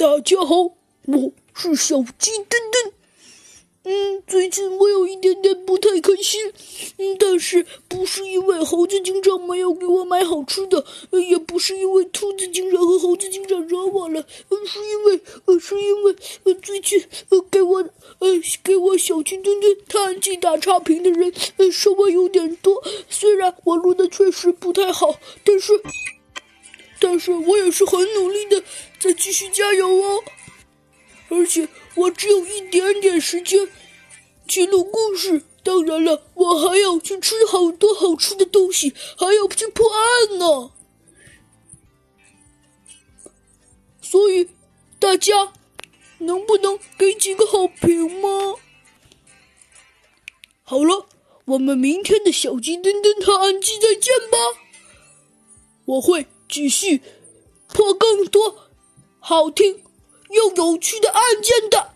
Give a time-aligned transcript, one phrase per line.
[0.00, 0.56] 大家好，
[1.08, 2.94] 我是小鸡墩墩。
[3.82, 6.40] 嗯，最近我有一点点不太开心。
[6.96, 10.86] 嗯，但是不是因为猴子警长没有给我买好吃的，
[11.28, 17.80] 也不是因为兔子警长和猴子警长惹我了，而是因为，呃，是因为，呃，最近，呃，给我，
[18.20, 18.28] 呃，
[18.64, 22.82] 给我小鸡墩墩叹气打差评的人，呃，稍微有点多。
[23.10, 25.74] 虽然我录的确实不太好，但是。
[27.00, 28.62] 但是我也是很努力的，
[28.98, 30.22] 在继续加油哦。
[31.30, 33.68] 而且我只有一点点时间
[34.46, 40.72] 去录故事，当然了，我还要去吃好多好吃的东西，还要去破案呢。
[44.02, 44.48] 所以
[44.98, 45.52] 大家
[46.18, 48.56] 能不能给几个好评吗？
[50.62, 51.06] 好了，
[51.44, 54.36] 我们明天的小鸡墩墩探案记再见吧。
[55.86, 56.26] 我会。
[56.50, 57.00] 继续。
[57.72, 58.56] 破更多
[59.18, 59.82] 好听
[60.30, 61.92] 又有趣的案件的，